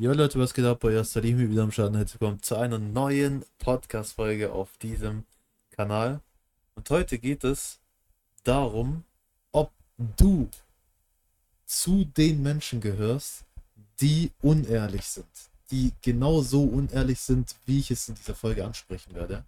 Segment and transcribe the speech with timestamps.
[0.00, 0.84] Jo Leute, was geht ab?
[0.84, 1.96] Euer Salim hier wieder am Schaden.
[1.96, 5.24] Herzlich willkommen zu einer neuen Podcast-Folge auf diesem
[5.72, 6.20] Kanal.
[6.76, 7.80] Und heute geht es
[8.44, 9.02] darum,
[9.50, 9.72] ob
[10.16, 10.48] du
[11.66, 13.44] zu den Menschen gehörst,
[14.00, 15.26] die unehrlich sind.
[15.72, 19.44] Die genauso unehrlich sind, wie ich es in dieser Folge ansprechen werde.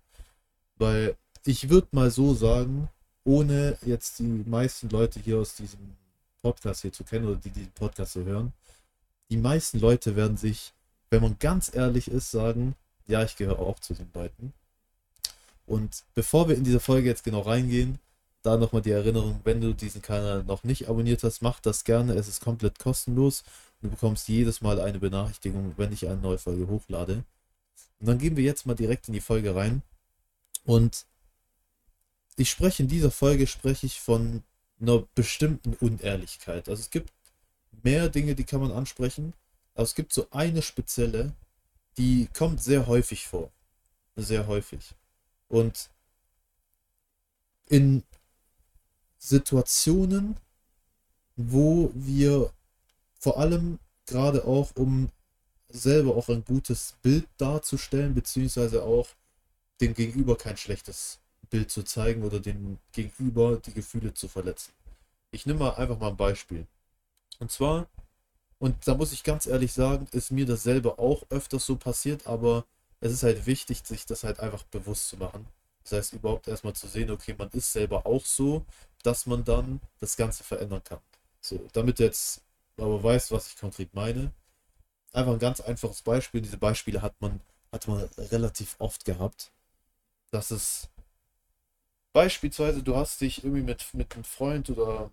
[0.74, 1.14] Weil
[1.44, 2.88] ich würde mal so sagen,
[3.22, 5.96] ohne jetzt die meisten Leute hier aus diesem
[6.42, 8.52] Podcast hier zu kennen oder die diesen Podcast so hören,
[9.30, 10.72] die meisten Leute werden sich,
[11.08, 12.74] wenn man ganz ehrlich ist, sagen,
[13.06, 14.52] ja, ich gehöre auch zu den Leuten.
[15.66, 17.98] Und bevor wir in diese Folge jetzt genau reingehen,
[18.42, 22.14] da nochmal die Erinnerung, wenn du diesen Kanal noch nicht abonniert hast, mach das gerne.
[22.14, 23.44] Es ist komplett kostenlos.
[23.82, 27.24] Du bekommst jedes Mal eine Benachrichtigung, wenn ich eine neue Folge hochlade.
[28.00, 29.82] Und dann gehen wir jetzt mal direkt in die Folge rein.
[30.64, 31.04] Und
[32.36, 34.42] ich spreche in dieser Folge spreche ich von
[34.80, 36.68] einer bestimmten Unehrlichkeit.
[36.68, 37.12] Also es gibt
[37.82, 39.32] mehr Dinge, die kann man ansprechen,
[39.74, 41.32] aber es gibt so eine spezielle,
[41.96, 43.50] die kommt sehr häufig vor.
[44.16, 44.94] Sehr häufig.
[45.48, 45.90] Und
[47.68, 48.02] in
[49.18, 50.36] Situationen,
[51.36, 52.52] wo wir
[53.18, 55.10] vor allem gerade auch, um
[55.68, 59.08] selber auch ein gutes Bild darzustellen, beziehungsweise auch
[59.80, 64.72] dem Gegenüber kein schlechtes Bild zu zeigen oder dem Gegenüber die Gefühle zu verletzen.
[65.30, 66.66] Ich nehme mal einfach mal ein Beispiel.
[67.40, 67.88] Und zwar,
[68.58, 72.26] und da muss ich ganz ehrlich sagen, ist mir das selber auch öfters so passiert,
[72.26, 72.64] aber
[73.00, 75.46] es ist halt wichtig, sich das halt einfach bewusst zu machen.
[75.82, 78.64] Das heißt, überhaupt erstmal zu sehen, okay, man ist selber auch so,
[79.02, 81.00] dass man dann das Ganze verändern kann.
[81.40, 82.42] So, damit du jetzt
[82.76, 84.32] aber weißt, was ich konkret meine.
[85.12, 86.40] Einfach ein ganz einfaches Beispiel.
[86.40, 87.40] Diese Beispiele hat man,
[87.72, 89.50] hat man relativ oft gehabt.
[90.30, 90.88] Dass es
[92.12, 95.10] beispielsweise, du hast dich irgendwie mit, mit einem Freund oder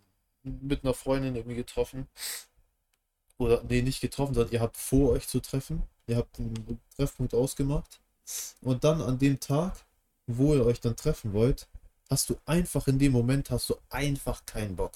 [0.62, 2.08] mit einer Freundin irgendwie getroffen.
[3.38, 5.84] Oder, nee, nicht getroffen, sondern ihr habt vor euch zu treffen.
[6.08, 8.00] Ihr habt einen Treffpunkt ausgemacht.
[8.62, 9.86] Und dann an dem Tag,
[10.25, 11.68] wo ihr euch dann treffen wollt,
[12.09, 14.94] hast du einfach in dem Moment, hast du einfach keinen Bock.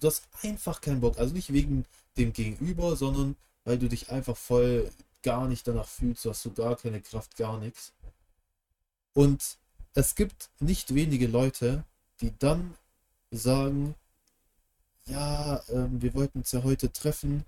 [0.00, 1.18] Du hast einfach keinen Bock.
[1.18, 1.84] Also nicht wegen
[2.16, 4.90] dem Gegenüber, sondern weil du dich einfach voll
[5.22, 6.24] gar nicht danach fühlst.
[6.24, 7.92] Du hast so gar keine Kraft, gar nichts.
[9.14, 9.58] Und
[9.94, 11.84] es gibt nicht wenige Leute,
[12.20, 12.76] die dann
[13.30, 13.94] sagen,
[15.08, 17.44] ja, ähm, wir wollten uns ja heute treffen,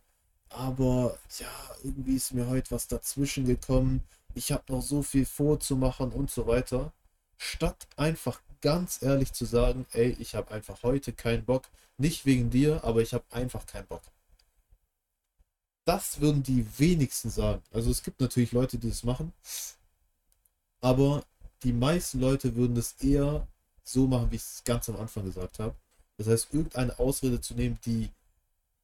[0.48, 1.48] aber ja,
[1.84, 4.04] irgendwie ist mir heute was dazwischen gekommen.
[4.34, 6.92] Ich habe noch so viel vorzumachen und so weiter.
[7.38, 11.64] Statt einfach ganz ehrlich zu sagen, ey, ich habe einfach heute keinen Bock.
[11.98, 14.02] Nicht wegen dir, aber ich habe einfach keinen Bock.
[15.84, 17.62] Das würden die wenigsten sagen.
[17.72, 19.32] Also es gibt natürlich Leute, die das machen.
[20.80, 21.24] Aber
[21.62, 23.46] die meisten Leute würden das eher
[23.84, 25.74] so machen, wie ich es ganz am Anfang gesagt habe.
[26.20, 28.10] Das heißt, irgendeine Ausrede zu nehmen, die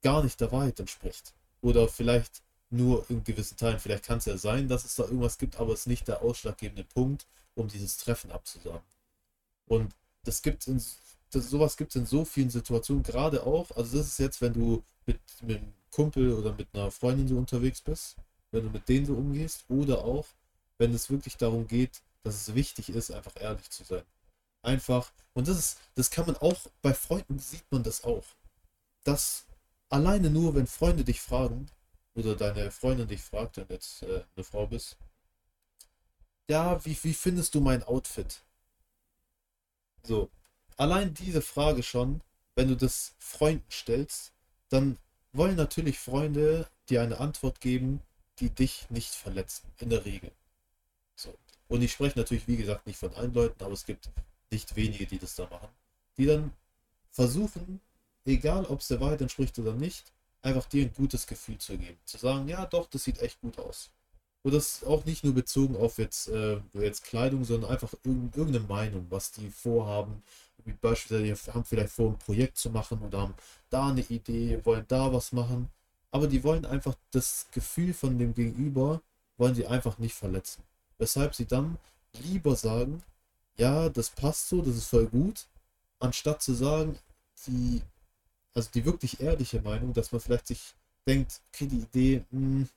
[0.01, 1.35] gar nicht der Wahrheit entspricht.
[1.61, 3.79] Oder vielleicht nur in gewissen Teilen.
[3.79, 6.23] Vielleicht kann es ja sein, dass es da irgendwas gibt, aber es ist nicht der
[6.23, 8.81] ausschlaggebende Punkt, um dieses Treffen abzusagen.
[9.67, 9.95] Und
[10.25, 10.83] das gibt in
[11.31, 14.55] das, sowas gibt es in so vielen Situationen, gerade auch, also das ist jetzt, wenn
[14.55, 18.17] du mit, mit einem Kumpel oder mit einer Freundin so unterwegs bist,
[18.51, 20.25] wenn du mit denen so umgehst, oder auch,
[20.79, 24.05] wenn es wirklich darum geht, dass es wichtig ist, einfach ehrlich zu sein
[24.67, 28.25] einfach, und das ist, das kann man auch, bei Freunden sieht man das auch.
[29.05, 29.47] Dass
[29.89, 31.71] alleine nur, wenn Freunde dich fragen,
[32.15, 34.97] oder deine Freundin dich fragt, wenn du jetzt äh, eine Frau bist,
[36.49, 38.43] ja, wie, wie findest du mein Outfit?
[40.03, 40.31] So,
[40.77, 42.23] allein diese Frage schon,
[42.55, 44.33] wenn du das Freunden stellst,
[44.69, 44.99] dann
[45.33, 48.01] wollen natürlich Freunde dir eine Antwort geben,
[48.39, 50.31] die dich nicht verletzen, in der Regel.
[51.17, 51.35] So.
[51.69, 54.09] Und ich spreche natürlich, wie gesagt, nicht von allen Leuten, aber es gibt
[54.51, 55.69] nicht wenige, die das da machen,
[56.17, 56.53] die dann
[57.11, 57.81] versuchen,
[58.25, 60.13] egal ob es der Wahrheit entspricht oder nicht,
[60.43, 61.99] einfach dir ein gutes Gefühl zu geben.
[62.05, 63.91] Zu sagen, ja doch, das sieht echt gut aus.
[64.43, 69.07] Und das auch nicht nur bezogen auf jetzt, äh, jetzt Kleidung, sondern einfach irgendeine Meinung,
[69.11, 70.23] was die vorhaben.
[70.65, 73.35] Wie beispielsweise, die haben vielleicht vor, ein Projekt zu machen oder haben
[73.71, 75.69] da eine Idee, wollen da was machen.
[76.13, 79.01] Aber die wollen einfach das Gefühl von dem Gegenüber,
[79.37, 80.63] wollen sie einfach nicht verletzen.
[80.99, 81.77] Weshalb sie dann
[82.13, 83.03] lieber sagen,
[83.59, 85.47] ja, das passt so, das ist voll gut,
[85.99, 86.99] anstatt zu sagen,
[87.47, 87.83] die,
[88.55, 90.75] also die wirklich ehrliche Meinung, dass man vielleicht sich
[91.07, 92.69] denkt, okay, die Idee mh, hm,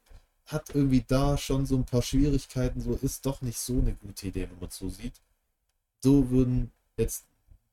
[0.45, 4.27] hat irgendwie da schon so ein paar Schwierigkeiten, so ist doch nicht so eine gute
[4.27, 5.13] Idee, wenn man es so sieht.
[6.01, 7.25] So würden jetzt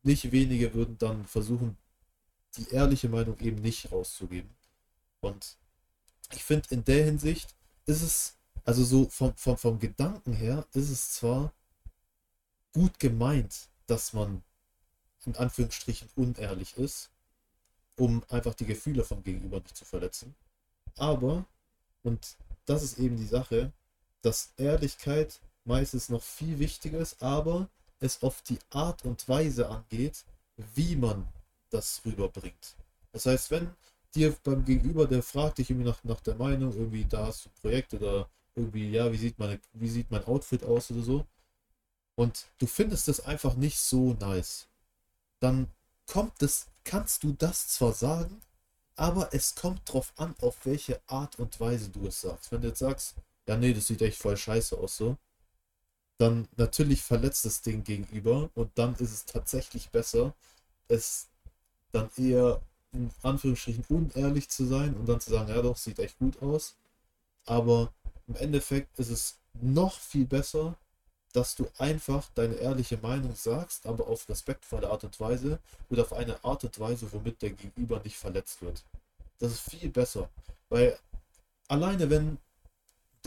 [0.03, 1.77] nicht wenige würden dann versuchen,
[2.57, 4.51] die ehrliche Meinung eben nicht rauszugeben.
[5.21, 5.57] Und
[6.33, 7.55] ich finde, in der Hinsicht
[7.87, 11.53] ist es, also so vom, vom, vom Gedanken her, ist es zwar
[12.77, 14.43] gut gemeint, dass man
[15.25, 17.09] in Anführungsstrichen unehrlich ist,
[17.97, 20.35] um einfach die Gefühle vom Gegenüber nicht zu verletzen.
[20.99, 21.47] Aber,
[22.03, 22.37] und
[22.67, 23.73] das ist eben die Sache,
[24.21, 30.27] dass Ehrlichkeit meistens noch viel wichtiger ist, aber es auf die Art und Weise angeht,
[30.75, 31.27] wie man
[31.71, 32.77] das rüberbringt.
[33.11, 33.71] Das heißt, wenn
[34.15, 37.49] dir beim Gegenüber, der fragt dich irgendwie nach, nach der Meinung, irgendwie da hast du
[37.49, 41.27] ein Projekt oder irgendwie, ja, wie sieht, meine, wie sieht mein Outfit aus oder so,
[42.17, 44.67] und du findest es einfach nicht so nice,
[45.41, 45.69] dann
[46.07, 48.41] kommt es, kannst du das zwar sagen,
[48.97, 52.51] aber es kommt drauf an, auf welche Art und Weise du es sagst.
[52.51, 53.15] Wenn du jetzt sagst,
[53.47, 55.17] ja, nee, das sieht echt voll scheiße aus so,
[56.19, 60.35] dann natürlich verletzt das Ding gegenüber und dann ist es tatsächlich besser,
[60.89, 61.29] es
[61.93, 62.61] dann eher
[62.93, 66.75] in Anführungsstrichen unehrlich zu sein und dann zu sagen, ja doch, sieht echt gut aus.
[67.45, 67.93] Aber
[68.27, 70.77] im Endeffekt ist es noch viel besser,
[71.37, 75.59] dass du einfach deine ehrliche Meinung sagst, aber auf respektvolle Art und Weise
[75.91, 78.83] oder auf eine Art und Weise, womit der Gegenüber nicht verletzt wird.
[79.39, 80.31] Das ist viel besser.
[80.71, 80.99] Weil
[81.69, 82.39] alleine wenn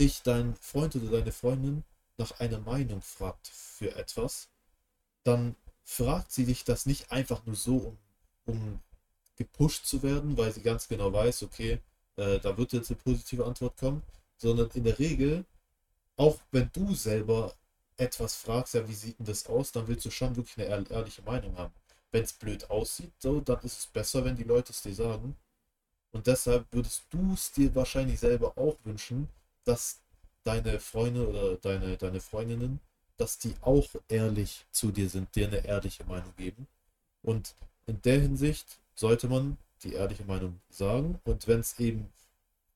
[0.00, 1.84] dich dein Freund oder deine Freundin
[2.18, 4.48] nach einer Meinung fragt für etwas,
[5.22, 5.54] dann
[5.84, 7.98] fragt sie dich das nicht einfach nur so, um,
[8.46, 8.80] um
[9.36, 11.78] gepusht zu werden, weil sie ganz genau weiß, okay,
[12.16, 14.02] äh, da wird jetzt eine positive Antwort kommen,
[14.36, 15.44] sondern in der Regel,
[16.16, 17.54] auch wenn du selber
[18.00, 21.22] etwas fragst, ja, wie sieht denn das aus, dann willst du schon wirklich eine ehrliche
[21.22, 21.72] Meinung haben.
[22.10, 25.36] Wenn es blöd aussieht, so, dann ist es besser, wenn die Leute es dir sagen.
[26.12, 29.28] Und deshalb würdest du es dir wahrscheinlich selber auch wünschen,
[29.64, 30.00] dass
[30.42, 32.80] deine Freunde oder deine, deine Freundinnen,
[33.16, 36.66] dass die auch ehrlich zu dir sind, dir eine ehrliche Meinung geben.
[37.22, 37.54] Und
[37.86, 41.20] in der Hinsicht sollte man die ehrliche Meinung sagen.
[41.24, 42.10] Und wenn es eben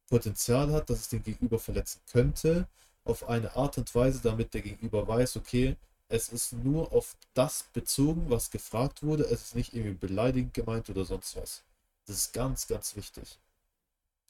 [0.09, 2.69] Potenzial hat, dass es den Gegenüber verletzen könnte,
[3.05, 5.77] auf eine Art und Weise, damit der Gegenüber weiß, okay,
[6.09, 9.25] es ist nur auf das bezogen, was gefragt wurde.
[9.25, 11.63] Es ist nicht irgendwie beleidigend gemeint oder sonst was.
[12.07, 13.39] Das ist ganz, ganz wichtig.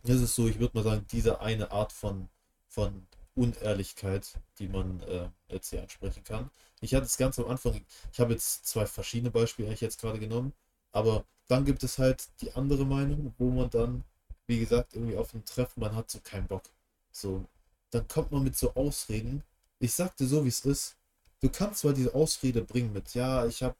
[0.05, 2.29] Das ist so, ich würde mal sagen, diese eine Art von,
[2.69, 6.50] von Unehrlichkeit, die man äh, jetzt hier ansprechen kann.
[6.81, 10.19] Ich hatte es ganz am Anfang, ich habe jetzt zwei verschiedene Beispiele eigentlich jetzt gerade
[10.19, 10.53] genommen,
[10.93, 14.05] aber dann gibt es halt die andere Meinung, wo man dann,
[14.47, 16.62] wie gesagt, irgendwie auf ein Treffen, man hat so keinen Bock.
[17.11, 17.47] So,
[17.94, 19.44] dann kommt man mit so Ausreden.
[19.79, 20.96] Ich sagte so, wie es ist.
[21.41, 23.76] Du kannst zwar diese Ausrede bringen mit, ja, ich habe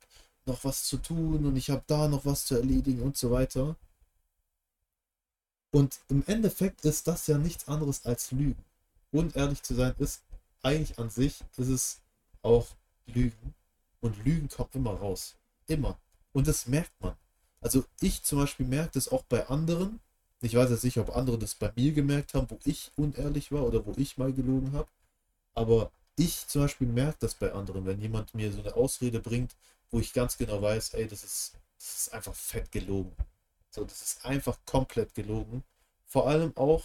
[0.47, 3.77] noch was zu tun und ich habe da noch was zu erledigen und so weiter.
[5.73, 8.63] Und im Endeffekt ist das ja nichts anderes als Lügen.
[9.11, 10.23] Unehrlich zu sein ist
[10.63, 12.01] eigentlich an sich, ist es
[12.43, 12.69] auch
[13.07, 13.55] Lügen.
[14.01, 15.35] Und Lügen kommen immer raus.
[15.67, 15.99] Immer.
[16.33, 17.17] Und das merkt man.
[17.61, 19.99] Also ich zum Beispiel merke das auch bei anderen,
[20.45, 23.65] ich weiß jetzt nicht, ob andere das bei mir gemerkt haben, wo ich unehrlich war
[23.65, 24.89] oder wo ich mal gelogen habe.
[25.55, 29.57] Aber ich zum Beispiel merke das bei anderen, wenn jemand mir so eine Ausrede bringt,
[29.91, 33.15] wo ich ganz genau weiß, ey, das ist, das ist einfach fett gelogen.
[33.71, 35.65] So, das ist einfach komplett gelogen.
[36.07, 36.85] Vor allem auch,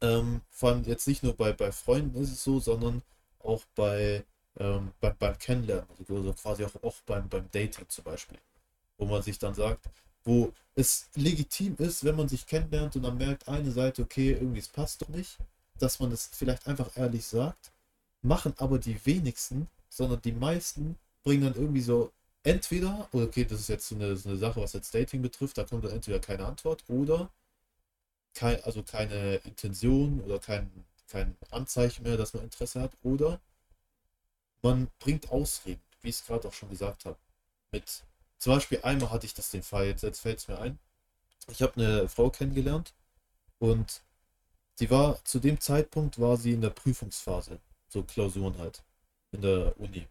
[0.00, 3.02] ähm, vor allem jetzt nicht nur bei, bei Freunden ist es so, sondern
[3.40, 4.24] auch bei,
[4.58, 8.38] ähm, bei, beim Kennenlernen, also quasi auch, auch beim, beim Dating zum Beispiel.
[8.98, 9.88] Wo man sich dann sagt,
[10.26, 14.58] wo es legitim ist, wenn man sich kennenlernt und dann merkt eine Seite, okay, irgendwie
[14.58, 15.38] es passt doch nicht,
[15.78, 17.72] dass man es vielleicht einfach ehrlich sagt,
[18.22, 22.12] machen aber die wenigsten, sondern die meisten bringen dann irgendwie so
[22.42, 25.64] entweder, okay, das ist jetzt so eine, so eine Sache, was jetzt Dating betrifft, da
[25.64, 27.30] kommt dann entweder keine Antwort oder
[28.34, 30.70] kein, also keine Intention oder kein,
[31.08, 33.40] kein Anzeichen mehr, dass man Interesse hat, oder
[34.62, 37.16] man bringt Ausreden, wie ich es gerade auch schon gesagt habe,
[37.70, 38.02] mit
[38.38, 40.78] zum Beispiel einmal hatte ich das den Fall, jetzt, jetzt fällt es mir ein.
[41.48, 42.92] Ich habe eine Frau kennengelernt
[43.58, 44.02] und
[44.74, 48.82] sie war zu dem Zeitpunkt war sie in der Prüfungsphase, so Klausuren halt,
[49.32, 50.06] in der Uni.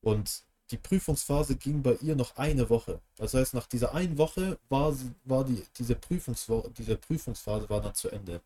[0.00, 3.00] Und die Prüfungsphase ging bei ihr noch eine Woche.
[3.16, 7.80] Das heißt, nach dieser einen Woche war, sie, war die, diese, Prüfungswo diese Prüfungsphase war
[7.80, 8.40] dann zu Ende.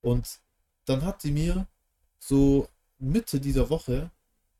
[0.00, 0.40] Und
[0.86, 1.66] dann hat sie mir
[2.18, 2.68] so
[2.98, 4.10] Mitte dieser Woche,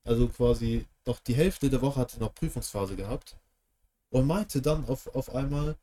[0.05, 3.37] also quasi noch die Hälfte der Woche hatte noch Prüfungsphase gehabt
[4.11, 5.77] und meinte dann auf, auf einmal,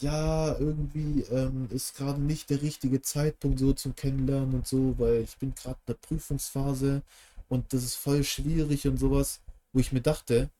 [0.00, 5.22] ja, irgendwie ähm, ist gerade nicht der richtige Zeitpunkt so zum Kennenlernen und so, weil
[5.22, 7.02] ich bin gerade in der Prüfungsphase
[7.48, 9.40] und das ist voll schwierig und sowas,
[9.72, 10.50] wo ich mir dachte,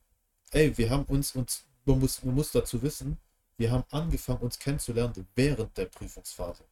[0.53, 3.19] ey, wir haben uns, uns man, muss, man muss dazu wissen,
[3.57, 6.65] wir haben angefangen, uns kennenzulernen während der Prüfungsphase.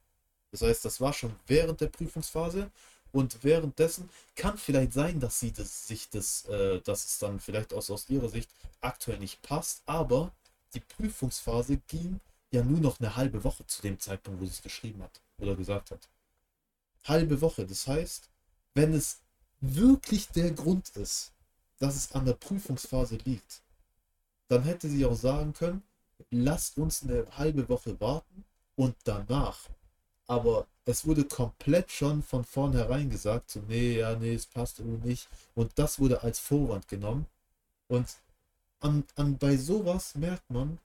[0.51, 2.71] Das heißt, das war schon während der Prüfungsphase
[3.15, 7.73] und währenddessen kann vielleicht sein, dass sie das, sich das, äh, dass es dann vielleicht
[7.73, 10.33] aus, aus ihrer Sicht aktuell nicht passt, aber
[10.75, 12.19] die Prüfungsphase ging
[12.51, 15.55] ja nur noch eine halbe Woche zu dem Zeitpunkt, wo sie es geschrieben hat oder
[15.55, 16.09] gesagt hat.
[17.05, 17.65] Halbe Woche.
[17.65, 18.29] Das heißt,
[18.75, 19.21] wenn es
[19.61, 21.31] wirklich der Grund ist,
[21.79, 23.63] dass es an der Prüfungsphase liegt,
[24.49, 25.85] dann hätte sie auch sagen können,
[26.31, 28.45] lasst uns eine halbe Woche warten
[28.75, 29.69] und danach.
[30.27, 35.09] Aber es wurde komplett schon von vornherein gesagt, so, nee, ja, nee, es passt irgendwie
[35.09, 35.29] nicht.
[35.55, 37.27] Und das wurde als Vorwand genommen.
[37.89, 38.17] Und
[38.81, 40.79] an, an bei sowas merkt man,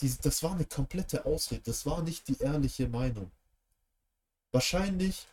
[0.00, 1.62] die, das war eine komplette Ausrede.
[1.64, 3.30] Das war nicht die ehrliche Meinung.
[4.52, 5.26] Wahrscheinlich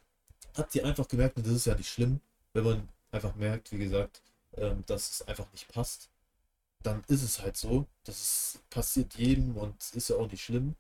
[0.56, 2.22] hat die einfach gemerkt, das ist ja nicht schlimm,
[2.54, 4.22] wenn man einfach merkt, wie gesagt,
[4.58, 6.10] ähm, dass es einfach nicht passt.
[6.82, 7.88] Dann ist es halt so.
[8.06, 10.76] Das passiert jedem und ist ja auch nicht schlimm.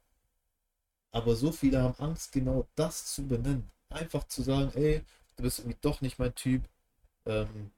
[1.15, 3.71] Aber so viele haben Angst, genau das zu benennen.
[3.87, 5.01] Einfach zu sagen, ey,
[5.37, 6.61] du bist irgendwie doch nicht mein Typ.
[7.25, 7.71] Ähm,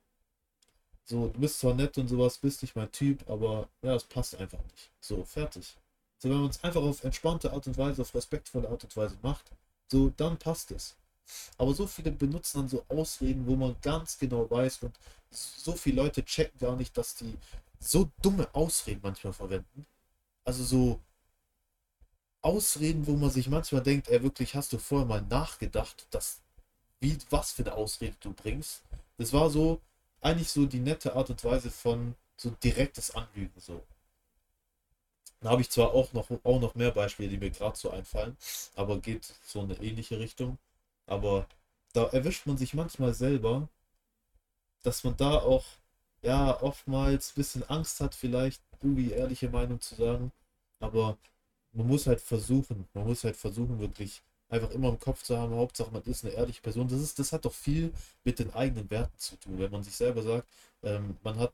[1.06, 4.36] so, du bist zwar nett und sowas, bist nicht mein Typ, aber ja, es passt
[4.38, 4.90] einfach nicht.
[5.00, 5.78] So, fertig.
[6.18, 9.18] So, wenn man es einfach auf entspannte Art und Weise, auf respektvolle Art und Weise
[9.22, 9.52] macht,
[9.92, 10.96] so, dann passt es.
[11.60, 14.98] Aber so viele benutzen dann so Ausreden, wo man ganz genau weiß und
[15.30, 17.38] so viele Leute checken gar nicht, dass die
[17.80, 19.86] so dumme Ausreden manchmal verwenden.
[20.44, 21.00] Also so
[22.42, 26.42] Ausreden, wo man sich manchmal denkt, ey, wirklich, hast du vorher mal nachgedacht, dass,
[27.00, 28.84] wie, was für eine Ausrede du bringst?
[29.18, 29.82] Das war so,
[30.22, 33.84] eigentlich so die nette Art und Weise von so direktes Anlügen, so.
[35.42, 38.38] Da habe ich zwar auch noch, auch noch mehr Beispiele, die mir gerade so einfallen,
[38.76, 40.58] aber geht so eine ähnliche Richtung.
[41.06, 41.48] Aber
[41.94, 43.68] da erwischt man sich manchmal selber,
[44.84, 45.66] dass man da auch,
[46.22, 50.32] ja, oftmals ein bisschen Angst hat, vielleicht irgendwie ehrliche Meinung zu sagen.
[50.80, 51.18] Aber
[51.74, 55.56] man muss halt versuchen, man muss halt versuchen, wirklich einfach immer im Kopf zu haben,
[55.56, 56.88] Hauptsache man ist eine ehrliche Person.
[56.88, 57.94] Das ist, das hat doch viel
[58.24, 59.60] mit den eigenen Werten zu tun.
[59.60, 60.48] Wenn man sich selber sagt,
[60.84, 61.54] ähm, man hat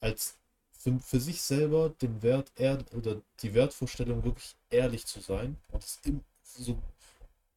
[0.00, 0.36] als
[0.72, 5.84] für, für sich selber den Wert er, oder die Wertvorstellung wirklich ehrlich zu sein und
[5.84, 6.00] es
[6.42, 6.78] so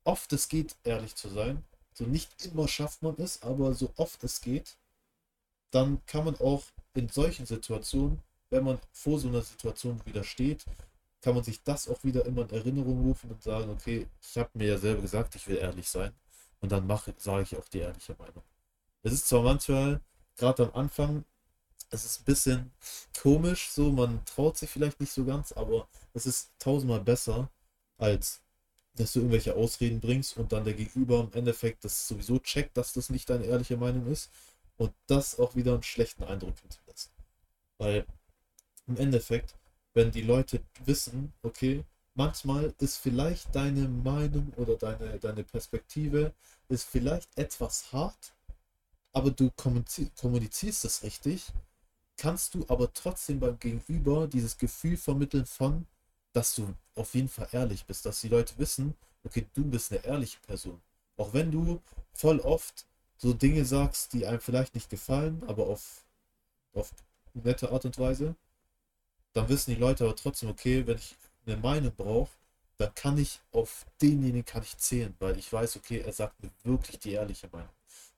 [0.03, 1.63] oft es geht, ehrlich zu sein.
[1.93, 4.75] So nicht immer schafft man es, aber so oft es geht,
[5.71, 6.63] dann kann man auch
[6.93, 10.65] in solchen Situationen, wenn man vor so einer Situation wieder steht,
[11.21, 14.49] kann man sich das auch wieder immer in Erinnerung rufen und sagen, okay, ich habe
[14.53, 16.11] mir ja selber gesagt, ich will ehrlich sein.
[16.59, 16.87] Und dann
[17.17, 18.43] sage ich auch die ehrliche Meinung.
[19.03, 20.01] Es ist zwar manchmal,
[20.37, 21.25] gerade am Anfang,
[21.89, 22.71] es ist ein bisschen
[23.19, 27.49] komisch, so man traut sich vielleicht nicht so ganz, aber es ist tausendmal besser,
[27.97, 28.41] als
[28.95, 32.93] dass du irgendwelche Ausreden bringst und dann der Gegenüber im Endeffekt das sowieso checkt, dass
[32.93, 34.29] das nicht deine ehrliche Meinung ist
[34.77, 37.11] und das auch wieder einen schlechten Eindruck hinterlässt.
[37.77, 38.05] Weil
[38.87, 39.55] im Endeffekt,
[39.93, 41.83] wenn die Leute wissen, okay,
[42.15, 46.33] manchmal ist vielleicht deine Meinung oder deine, deine Perspektive
[46.69, 48.33] ist vielleicht etwas hart,
[49.13, 51.51] aber du kommunizierst es richtig,
[52.17, 55.85] kannst du aber trotzdem beim Gegenüber dieses Gefühl vermitteln von,
[56.33, 60.03] dass du auf jeden Fall ehrlich bist, dass die Leute wissen, okay, du bist eine
[60.05, 60.81] ehrliche Person.
[61.17, 61.81] Auch wenn du
[62.13, 62.85] voll oft
[63.17, 66.05] so Dinge sagst, die einem vielleicht nicht gefallen, aber auf,
[66.73, 66.93] auf
[67.33, 68.35] nette Art und Weise,
[69.33, 72.31] dann wissen die Leute aber trotzdem, okay, wenn ich eine Meinung brauche,
[72.77, 76.49] dann kann ich auf denjenigen kann ich zählen, weil ich weiß, okay, er sagt mir
[76.63, 77.69] wirklich die ehrliche Meinung.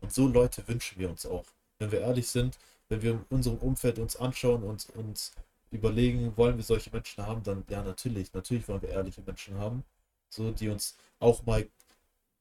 [0.02, 1.46] Und so Leute wünschen wir uns auch.
[1.80, 2.58] Wenn wir ehrlich sind,
[2.90, 5.34] wenn wir in unserem Umfeld uns anschauen und uns
[5.72, 9.84] überlegen, wollen wir solche Menschen haben, dann ja, natürlich, natürlich wollen wir ehrliche Menschen haben,
[10.30, 11.68] so die uns auch mal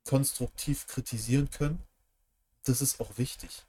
[0.05, 1.83] konstruktiv kritisieren können.
[2.64, 3.64] Das ist auch wichtig,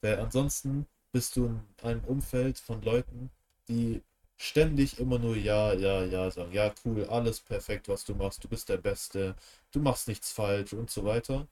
[0.00, 3.30] weil ansonsten bist du in einem Umfeld von Leuten,
[3.68, 4.02] die
[4.36, 8.48] ständig immer nur ja, ja, ja sagen, ja, cool, alles perfekt, was du machst, du
[8.48, 9.34] bist der Beste,
[9.72, 11.46] du machst nichts falsch und so weiter.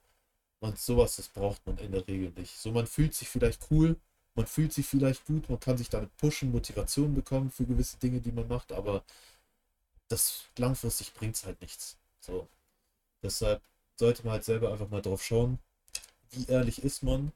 [0.61, 2.57] Und sowas, das braucht man in der Regel nicht.
[2.57, 3.97] So, man fühlt sich vielleicht cool,
[4.35, 8.21] man fühlt sich vielleicht gut, man kann sich damit pushen, Motivation bekommen für gewisse Dinge,
[8.21, 9.03] die man macht, aber
[10.07, 11.97] das langfristig bringt es halt nichts.
[12.21, 12.47] So.
[13.23, 13.61] Deshalb
[13.97, 15.59] sollte man halt selber einfach mal drauf schauen,
[16.31, 17.31] wie ehrlich ist man.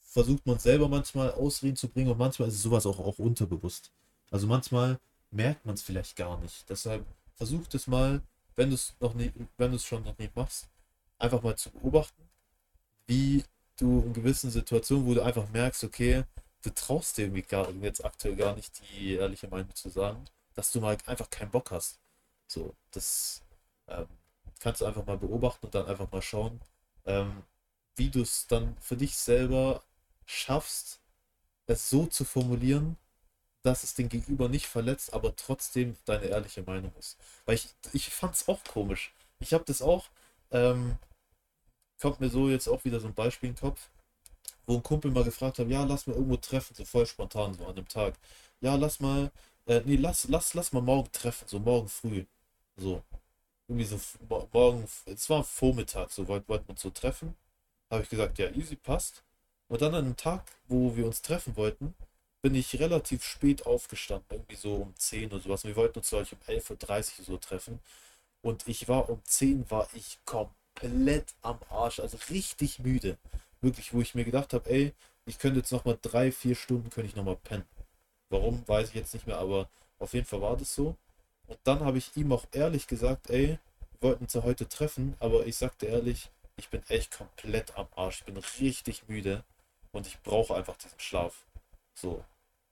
[0.00, 3.92] Versucht man selber manchmal Ausreden zu bringen und manchmal ist sowas auch, auch unterbewusst.
[4.30, 4.98] Also manchmal
[5.30, 6.68] merkt man es vielleicht gar nicht.
[6.68, 7.04] Deshalb
[7.34, 8.22] versucht es mal,
[8.56, 10.68] wenn du es noch nicht, wenn du es schon noch nicht machst,
[11.18, 12.22] einfach mal zu beobachten,
[13.06, 13.44] wie
[13.76, 16.24] du in gewissen Situationen, wo du einfach merkst, okay,
[16.62, 20.72] du traust dir irgendwie gar, jetzt aktuell gar nicht die ehrliche Meinung zu sagen, dass
[20.72, 21.98] du mal einfach keinen Bock hast.
[22.48, 23.42] So, das
[23.86, 24.06] ähm,
[24.60, 26.60] kannst du einfach mal beobachten und dann einfach mal schauen,
[27.06, 27.42] ähm,
[27.96, 29.82] wie du es dann für dich selber
[30.26, 31.00] schaffst,
[31.66, 32.96] es so zu formulieren,
[33.68, 37.18] dass es den Gegenüber nicht verletzt, aber trotzdem deine ehrliche Meinung ist.
[37.44, 39.12] Weil ich, ich fand es auch komisch.
[39.40, 40.06] Ich habe das auch,
[40.50, 40.96] ähm,
[42.00, 43.90] kommt mir so jetzt auch wieder so ein Beispiel in den Kopf,
[44.66, 47.66] wo ein Kumpel mal gefragt hat, ja, lass mal irgendwo treffen, so voll spontan, so
[47.66, 48.14] an dem Tag.
[48.62, 49.30] Ja, lass mal,
[49.66, 52.24] äh, nee, lass, lass, lass mal morgen treffen, so morgen früh.
[52.76, 53.02] So.
[53.68, 54.00] Irgendwie so
[54.52, 57.34] morgen, es war Vormittag, so wollten wollt wir uns so treffen.
[57.90, 59.22] Habe ich gesagt, ja, easy, passt.
[59.68, 61.94] Und dann an einem Tag, wo wir uns treffen wollten,
[62.42, 65.64] bin ich relativ spät aufgestanden, irgendwie so um 10 oder sowas.
[65.64, 67.80] wir wollten uns, glaube um 11.30 Uhr so treffen.
[68.42, 73.18] Und ich war um 10 war ich komplett komplett am Arsch, also richtig müde.
[73.60, 74.92] Wirklich, wo ich mir gedacht habe, ey,
[75.26, 77.66] ich könnte jetzt nochmal drei, vier Stunden, könnte ich nochmal pennen.
[78.30, 79.68] Warum, weiß ich jetzt nicht mehr, aber
[79.98, 80.96] auf jeden Fall war das so.
[81.46, 83.58] Und dann habe ich ihm auch ehrlich gesagt, ey,
[83.90, 87.88] wir wollten uns ja heute treffen, aber ich sagte ehrlich, ich bin echt komplett am
[87.96, 88.20] Arsch.
[88.20, 89.44] Ich bin richtig müde
[89.92, 91.44] und ich brauche einfach diesen Schlaf.
[92.00, 92.24] So.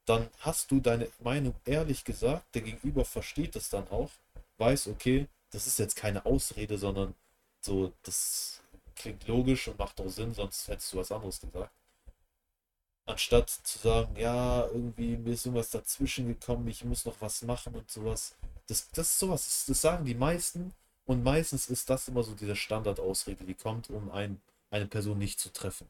[0.05, 4.11] Dann hast du deine Meinung ehrlich gesagt, der Gegenüber versteht das dann auch,
[4.59, 7.15] weiß, okay, das ist jetzt keine Ausrede, sondern
[7.61, 8.63] so, das
[8.95, 11.73] klingt logisch und macht auch Sinn, sonst hättest du was anderes gesagt.
[13.05, 17.75] Anstatt zu sagen, ja, irgendwie mir ist irgendwas dazwischen gekommen, ich muss noch was machen
[17.75, 18.35] und sowas.
[18.67, 20.73] Das, das ist sowas, das, das sagen die meisten
[21.05, 24.41] und meistens ist das immer so diese Standardausrede, die kommt, um ein,
[24.71, 25.89] eine Person nicht zu treffen.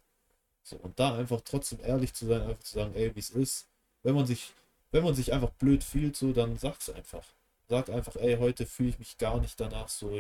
[0.67, 3.67] So, und da einfach trotzdem ehrlich zu sein, einfach zu sagen, ey, wie es ist.
[4.03, 4.53] Wenn man sich,
[4.91, 7.25] wenn man sich einfach blöd fühlt, so, dann sag's einfach.
[7.69, 10.11] Sag einfach, ey, heute fühle ich mich gar nicht danach so.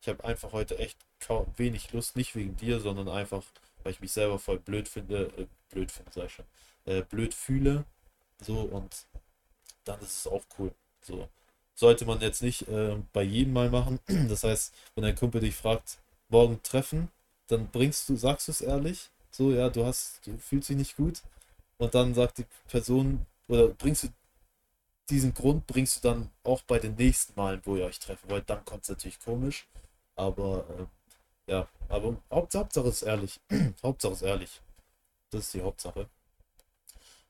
[0.00, 3.44] Ich habe einfach heute echt kaum wenig Lust, nicht wegen dir, sondern einfach,
[3.84, 6.46] weil ich mich selber voll blöd finde, äh, blöd finde, sag ich schon,
[6.86, 7.84] äh, blöd fühle.
[8.40, 9.06] So, und
[9.84, 10.72] dann ist es auch cool.
[11.02, 11.28] So
[11.74, 13.98] sollte man jetzt nicht äh, bei jedem Mal machen.
[14.28, 17.08] Das heißt, wenn ein Kumpel dich fragt, morgen treffen,
[17.48, 20.96] dann bringst du, sagst du es ehrlich, so, ja, du hast, du fühlst dich nicht
[20.96, 21.22] gut.
[21.78, 24.08] Und dann sagt die Person, oder bringst du
[25.10, 28.48] diesen Grund, bringst du dann auch bei den nächsten Malen, wo ihr euch treffen wollt,
[28.48, 29.66] dann kommt es natürlich komisch.
[30.14, 33.40] Aber äh, ja, aber Haupt, Hauptsache ist ehrlich.
[33.82, 34.60] Hauptsache ist ehrlich.
[35.30, 36.08] Das ist die Hauptsache.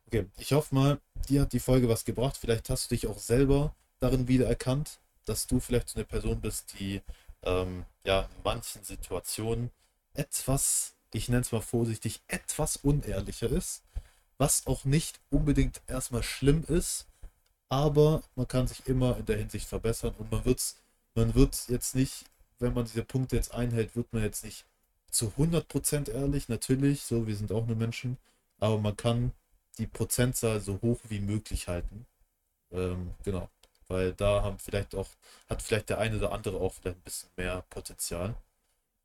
[0.07, 2.37] Okay, ich hoffe mal, dir hat die Folge was gebracht.
[2.37, 6.79] Vielleicht hast du dich auch selber darin wiedererkannt, dass du vielleicht so eine Person bist,
[6.79, 7.01] die
[7.43, 9.71] ähm, ja in manchen Situationen
[10.15, 13.83] etwas, ich nenne es mal vorsichtig, etwas unehrlicher ist,
[14.39, 17.07] was auch nicht unbedingt erstmal schlimm ist,
[17.69, 20.77] aber man kann sich immer in der Hinsicht verbessern und man wird's,
[21.15, 22.25] man wird jetzt nicht,
[22.59, 24.67] wenn man diese Punkte jetzt einhält, wird man jetzt nicht
[25.11, 28.19] zu 100% ehrlich, natürlich, so, wir sind auch nur Menschen,
[28.59, 29.33] aber man kann
[29.79, 32.07] die Prozentzahl so hoch wie möglich halten.
[32.71, 33.51] Ähm, genau
[33.93, 35.09] weil da haben vielleicht auch,
[35.49, 38.35] hat vielleicht der eine oder andere auch vielleicht ein bisschen mehr Potenzial.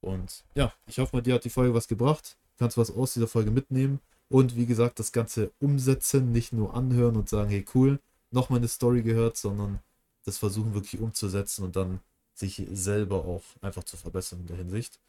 [0.01, 2.37] Und ja, ich hoffe mal, dir hat die Folge was gebracht.
[2.55, 3.99] Du kannst was aus dieser Folge mitnehmen.
[4.29, 7.99] Und wie gesagt, das Ganze umsetzen, nicht nur anhören und sagen, hey cool,
[8.31, 9.79] noch mal eine Story gehört, sondern
[10.25, 12.01] das versuchen wirklich umzusetzen und dann
[12.33, 14.99] sich selber auch einfach zu verbessern in der Hinsicht.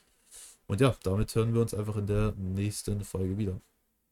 [0.66, 3.60] Und ja, damit hören wir uns einfach in der nächsten Folge wieder.